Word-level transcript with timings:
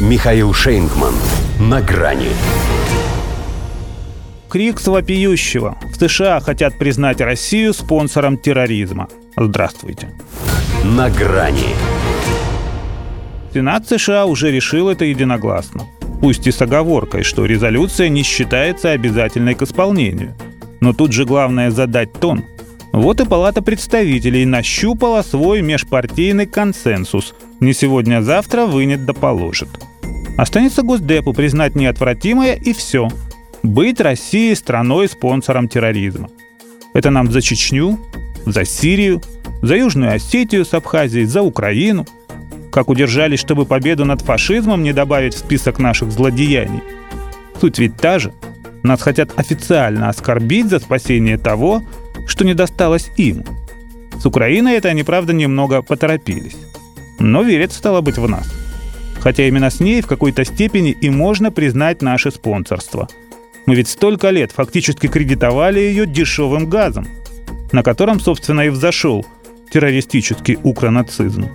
Михаил 0.00 0.54
Шейнгман. 0.54 1.12
На 1.58 1.82
грани. 1.82 2.30
Крик 4.48 4.80
вопиющего. 4.86 5.76
В 5.92 5.96
США 5.96 6.40
хотят 6.40 6.78
признать 6.78 7.20
Россию 7.20 7.74
спонсором 7.74 8.38
терроризма. 8.38 9.10
Здравствуйте. 9.36 10.08
На 10.84 11.10
грани. 11.10 11.76
Сенат 13.52 13.88
США 13.88 14.24
уже 14.24 14.50
решил 14.50 14.88
это 14.88 15.04
единогласно. 15.04 15.82
Пусть 16.22 16.46
и 16.46 16.50
с 16.50 16.62
оговоркой, 16.62 17.22
что 17.22 17.44
резолюция 17.44 18.08
не 18.08 18.22
считается 18.22 18.92
обязательной 18.92 19.54
к 19.54 19.60
исполнению. 19.60 20.34
Но 20.80 20.94
тут 20.94 21.12
же 21.12 21.26
главное 21.26 21.70
задать 21.70 22.14
тон. 22.14 22.42
Вот 22.94 23.20
и 23.20 23.26
Палата 23.26 23.60
представителей 23.60 24.46
нащупала 24.46 25.20
свой 25.20 25.60
межпартийный 25.60 26.46
консенсус. 26.46 27.34
Не 27.60 27.74
сегодня, 27.74 28.22
а 28.26 28.66
вынет 28.66 29.04
да 29.04 29.12
положит. 29.12 29.68
Останется 30.36 30.82
Госдепу 30.82 31.32
признать 31.32 31.74
неотвратимое 31.74 32.54
и 32.54 32.72
все. 32.72 33.08
Быть 33.62 34.00
Россией 34.00 34.54
страной-спонсором 34.54 35.68
терроризма. 35.68 36.28
Это 36.94 37.10
нам 37.10 37.30
за 37.30 37.42
Чечню, 37.42 37.98
за 38.46 38.64
Сирию, 38.64 39.22
за 39.62 39.76
Южную 39.76 40.14
Осетию 40.14 40.64
с 40.64 40.74
Абхазией, 40.74 41.26
за 41.26 41.42
Украину. 41.42 42.06
Как 42.72 42.88
удержались, 42.88 43.40
чтобы 43.40 43.66
победу 43.66 44.04
над 44.04 44.22
фашизмом 44.22 44.82
не 44.82 44.92
добавить 44.92 45.34
в 45.34 45.38
список 45.38 45.78
наших 45.78 46.10
злодеяний. 46.10 46.82
Суть 47.60 47.78
ведь 47.78 47.96
та 47.96 48.18
же. 48.18 48.32
Нас 48.82 49.02
хотят 49.02 49.38
официально 49.38 50.08
оскорбить 50.08 50.70
за 50.70 50.78
спасение 50.78 51.36
того, 51.36 51.82
что 52.26 52.44
не 52.44 52.54
досталось 52.54 53.10
им. 53.16 53.44
С 54.18 54.24
Украиной 54.24 54.74
это 54.74 54.88
они, 54.88 55.02
правда, 55.02 55.32
немного 55.32 55.82
поторопились. 55.82 56.56
Но 57.18 57.42
верят, 57.42 57.72
стало 57.72 58.00
быть, 58.00 58.16
в 58.16 58.28
нас. 58.28 58.59
Хотя 59.20 59.46
именно 59.46 59.70
с 59.70 59.80
ней 59.80 60.00
в 60.00 60.06
какой-то 60.06 60.44
степени 60.44 60.90
и 60.90 61.10
можно 61.10 61.50
признать 61.50 62.02
наше 62.02 62.30
спонсорство. 62.30 63.08
Мы 63.66 63.74
ведь 63.74 63.88
столько 63.88 64.30
лет 64.30 64.52
фактически 64.52 65.06
кредитовали 65.06 65.78
ее 65.80 66.06
дешевым 66.06 66.66
газом, 66.66 67.06
на 67.72 67.82
котором, 67.82 68.18
собственно, 68.18 68.62
и 68.62 68.70
взошел 68.70 69.24
террористический 69.70 70.58
укронацизм. 70.62 71.48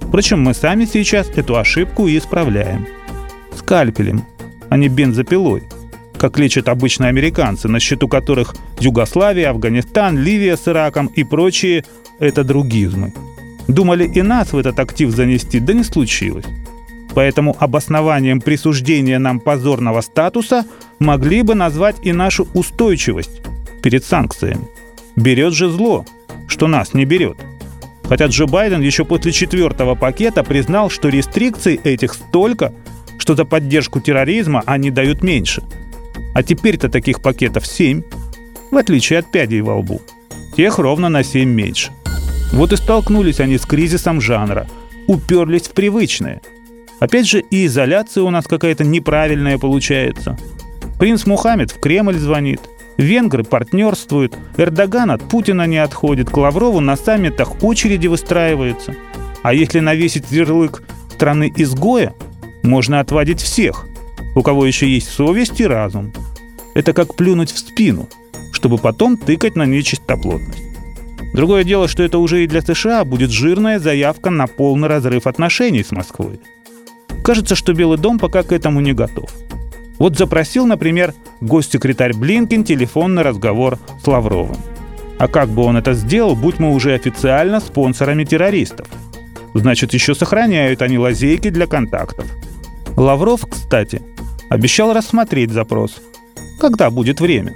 Впрочем, 0.00 0.42
мы 0.42 0.54
сами 0.54 0.84
сейчас 0.84 1.30
эту 1.34 1.56
ошибку 1.56 2.08
и 2.08 2.18
исправляем. 2.18 2.86
Скальпелем, 3.56 4.24
а 4.68 4.76
не 4.76 4.88
бензопилой– 4.88 5.62
как 6.24 6.38
лечат 6.38 6.68
обычно 6.68 7.08
американцы, 7.08 7.68
на 7.68 7.80
счету 7.80 8.08
которых 8.08 8.54
Югославия, 8.80 9.50
Афганистан, 9.50 10.16
Ливия 10.16 10.56
с 10.56 10.66
Ираком 10.66 11.08
и 11.08 11.22
прочие– 11.22 11.84
это 12.18 12.44
другизмы. 12.44 13.12
Думали 13.68 14.06
и 14.06 14.22
нас 14.22 14.54
в 14.54 14.56
этот 14.56 14.80
актив 14.80 15.10
занести, 15.10 15.60
да 15.60 15.74
не 15.74 15.84
случилось. 15.84 16.46
Поэтому 17.14 17.56
обоснованием 17.58 18.40
присуждения 18.40 19.18
нам 19.18 19.40
позорного 19.40 20.00
статуса 20.00 20.64
могли 20.98 21.42
бы 21.42 21.54
назвать 21.54 21.96
и 22.02 22.12
нашу 22.12 22.48
устойчивость 22.54 23.42
перед 23.82 24.04
санкциями. 24.04 24.66
Берет 25.16 25.52
же 25.52 25.70
зло, 25.70 26.04
что 26.48 26.66
нас 26.66 26.94
не 26.94 27.04
берет. 27.04 27.36
Хотя 28.04 28.26
Джо 28.26 28.46
Байден 28.46 28.80
еще 28.80 29.04
после 29.04 29.32
четвертого 29.32 29.94
пакета 29.94 30.42
признал, 30.42 30.90
что 30.90 31.08
рестрикций 31.08 31.80
этих 31.84 32.14
столько, 32.14 32.72
что 33.18 33.34
за 33.34 33.44
поддержку 33.44 34.00
терроризма 34.00 34.62
они 34.66 34.90
дают 34.90 35.22
меньше– 35.22 35.62
а 36.34 36.42
теперь-то 36.42 36.88
таких 36.88 37.22
пакетов 37.22 37.66
7, 37.66 38.02
в 38.70 38.76
отличие 38.76 39.20
от 39.20 39.30
пядей 39.30 39.60
во 39.60 39.76
лбу. 39.76 40.02
Тех 40.56 40.78
ровно 40.78 41.08
на 41.08 41.22
7 41.22 41.48
меньше. 41.48 41.92
Вот 42.52 42.72
и 42.72 42.76
столкнулись 42.76 43.40
они 43.40 43.56
с 43.56 43.64
кризисом 43.64 44.20
жанра, 44.20 44.68
уперлись 45.06 45.68
в 45.68 45.72
привычное. 45.72 46.42
Опять 47.04 47.28
же, 47.28 47.40
и 47.40 47.66
изоляция 47.66 48.22
у 48.22 48.30
нас 48.30 48.46
какая-то 48.46 48.82
неправильная 48.82 49.58
получается. 49.58 50.38
Принц 50.98 51.26
Мухаммед 51.26 51.70
в 51.70 51.78
Кремль 51.78 52.16
звонит, 52.16 52.62
венгры 52.96 53.44
партнерствуют, 53.44 54.38
Эрдоган 54.56 55.10
от 55.10 55.22
Путина 55.28 55.66
не 55.66 55.76
отходит, 55.76 56.30
к 56.30 56.36
Лаврову 56.38 56.80
на 56.80 56.96
саммитах 56.96 57.62
очереди 57.62 58.06
выстраиваются. 58.06 58.94
А 59.42 59.52
если 59.52 59.80
навесить 59.80 60.30
ярлык 60.30 60.82
страны 61.10 61.52
изгоя, 61.54 62.14
можно 62.62 63.00
отводить 63.00 63.42
всех, 63.42 63.84
у 64.34 64.40
кого 64.40 64.64
еще 64.64 64.88
есть 64.88 65.10
совесть 65.10 65.60
и 65.60 65.66
разум. 65.66 66.10
Это 66.74 66.94
как 66.94 67.16
плюнуть 67.16 67.52
в 67.52 67.58
спину, 67.58 68.08
чтобы 68.50 68.78
потом 68.78 69.18
тыкать 69.18 69.56
на 69.56 69.66
нечистоплотность. 69.66 70.62
Другое 71.34 71.64
дело, 71.64 71.86
что 71.86 72.02
это 72.02 72.16
уже 72.16 72.44
и 72.44 72.46
для 72.46 72.62
США 72.62 73.04
будет 73.04 73.30
жирная 73.30 73.78
заявка 73.78 74.30
на 74.30 74.46
полный 74.46 74.88
разрыв 74.88 75.26
отношений 75.26 75.84
с 75.84 75.90
Москвой. 75.90 76.40
Кажется, 77.24 77.56
что 77.56 77.72
Белый 77.72 77.98
дом 77.98 78.18
пока 78.18 78.42
к 78.42 78.52
этому 78.52 78.80
не 78.80 78.92
готов. 78.92 79.30
Вот 79.98 80.16
запросил, 80.16 80.66
например, 80.66 81.14
госсекретарь 81.40 82.14
Блинкин 82.14 82.62
телефонный 82.62 83.22
разговор 83.22 83.78
с 84.02 84.06
Лавровым. 84.06 84.58
А 85.18 85.26
как 85.26 85.48
бы 85.48 85.62
он 85.62 85.76
это 85.76 85.94
сделал, 85.94 86.36
будь 86.36 86.58
мы 86.58 86.72
уже 86.72 86.94
официально 86.94 87.60
спонсорами 87.60 88.24
террористов? 88.24 88.86
Значит, 89.54 89.94
еще 89.94 90.14
сохраняют 90.14 90.82
они 90.82 90.98
лазейки 90.98 91.50
для 91.50 91.66
контактов. 91.66 92.26
Лавров, 92.96 93.46
кстати, 93.48 94.02
обещал 94.50 94.92
рассмотреть 94.92 95.50
запрос– 95.50 95.96
когда 96.58 96.90
будет 96.90 97.20
время. 97.20 97.54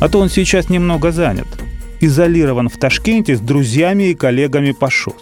А 0.00 0.08
то 0.08 0.18
он 0.18 0.28
сейчас 0.28 0.68
немного 0.68 1.10
занят. 1.10 1.46
Изолирован 2.00 2.68
в 2.68 2.76
Ташкенте 2.76 3.36
с 3.36 3.40
друзьями 3.40 4.10
и 4.10 4.14
коллегами 4.14 4.72
по 4.72 4.90
ШОС. 4.90 5.14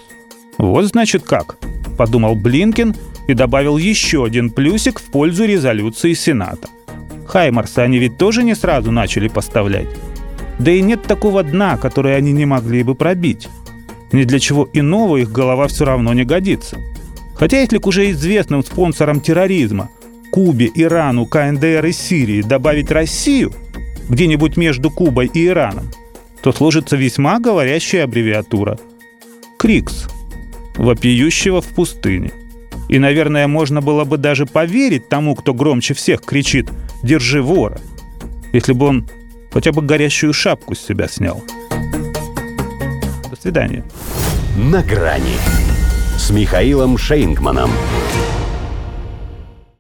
Вот 0.59 0.87
значит 0.87 1.23
как, 1.23 1.57
подумал 1.97 2.34
Блинкин 2.34 2.95
и 3.27 3.35
добавил 3.35 3.77
еще 3.77 4.25
один 4.25 4.51
плюсик 4.51 5.01
в 5.01 5.05
пользу 5.05 5.45
резолюции 5.45 6.12
Сената. 6.12 6.69
Хаймарсы 7.27 7.79
они 7.81 7.99
ведь 7.99 8.19
тоже 8.19 8.43
не 8.43 8.55
сразу 8.55 8.91
начали 8.91 9.29
поставлять. 9.29 9.89
Да 10.59 10.71
и 10.71 10.81
нет 10.81 11.03
такого 11.03 11.43
дна, 11.43 11.77
которое 11.77 12.17
они 12.17 12.33
не 12.33 12.47
могли 12.47 12.83
бы 12.83 12.95
пробить. 12.95 13.49
Ни 14.13 14.25
для 14.25 14.39
чего 14.39 14.69
иного 14.73 15.17
их 15.17 15.33
голова 15.33 15.67
все 15.69 15.84
равно 15.84 16.13
не 16.13 16.25
годится. 16.25 16.79
Хотя 17.34 17.61
если 17.61 17.79
к 17.79 17.87
уже 17.87 18.11
известным 18.13 18.63
спонсорам 18.63 19.21
терроризма 19.21 19.91
Кубе, 20.31 20.71
Ирану, 20.75 21.27
КНДР 21.27 21.87
и 21.87 21.93
Сирии 21.93 22.43
добавить 22.43 22.91
Россию, 22.91 23.53
где-нибудь 24.09 24.57
между 24.57 24.91
Кубой 24.91 25.31
и 25.33 25.47
Ираном, 25.47 25.91
то 26.43 26.53
сложится 26.53 26.97
весьма 26.97 27.41
говорящая 27.41 28.05
аббревиатура. 28.05 28.79
КРИКС. 29.59 30.09
Вопиющего 30.77 31.61
в 31.61 31.67
пустыне. 31.69 32.33
И, 32.94 32.99
наверное, 33.00 33.49
можно 33.49 33.81
было 33.81 34.05
бы 34.05 34.19
даже 34.19 34.47
поверить 34.47 35.09
тому, 35.09 35.34
кто 35.34 35.53
громче 35.53 35.94
всех 35.94 36.21
кричит 36.21 36.71
«Держи 37.03 37.43
вора», 37.43 37.81
если 38.53 38.72
бы 38.72 38.87
он 38.87 39.09
хотя 39.53 39.72
бы 39.72 39.82
горящую 39.82 40.32
шапку 40.32 40.77
с 40.77 40.78
себя 40.78 41.09
снял. 41.09 41.43
До 43.28 43.34
свидания. 43.34 43.83
На 44.56 44.81
грани 44.81 45.34
с 46.16 46.31
Михаилом 46.31 46.97
Шейнгманом. 46.97 47.72